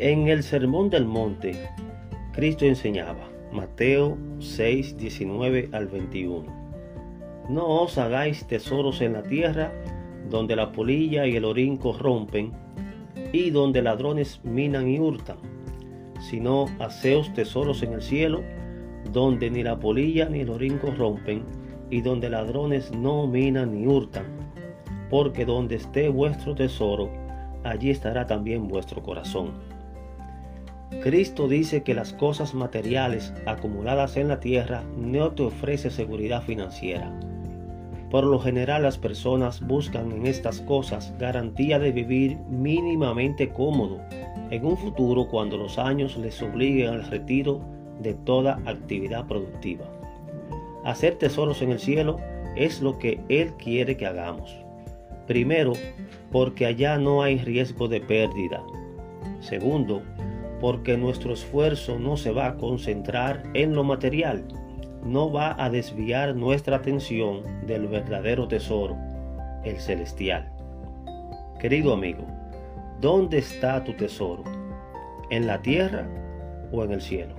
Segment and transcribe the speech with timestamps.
[0.00, 1.56] En el Sermón del Monte,
[2.30, 6.46] Cristo enseñaba, Mateo 6, 19 al 21.
[7.48, 9.72] No os hagáis tesoros en la tierra,
[10.30, 12.52] donde la polilla y el orín corrompen,
[13.32, 15.38] y donde ladrones minan y hurtan,
[16.20, 18.44] sino haceos tesoros en el cielo,
[19.12, 21.42] donde ni la polilla ni el orín corrompen,
[21.90, 24.26] y donde ladrones no minan ni hurtan,
[25.10, 27.10] porque donde esté vuestro tesoro,
[27.64, 29.77] allí estará también vuestro corazón.
[31.02, 37.12] Cristo dice que las cosas materiales acumuladas en la tierra no te ofrece seguridad financiera.
[38.10, 44.00] Por lo general las personas buscan en estas cosas garantía de vivir mínimamente cómodo
[44.50, 47.60] en un futuro cuando los años les obliguen al retiro
[48.00, 49.84] de toda actividad productiva.
[50.84, 52.18] Hacer tesoros en el cielo
[52.56, 54.56] es lo que Él quiere que hagamos.
[55.26, 55.74] Primero,
[56.32, 58.62] porque allá no hay riesgo de pérdida.
[59.40, 60.02] Segundo,
[60.60, 64.44] porque nuestro esfuerzo no se va a concentrar en lo material,
[65.04, 68.96] no va a desviar nuestra atención del verdadero tesoro,
[69.64, 70.50] el celestial.
[71.60, 72.24] Querido amigo,
[73.00, 74.44] ¿dónde está tu tesoro?
[75.30, 76.06] ¿En la tierra
[76.72, 77.34] o en el cielo?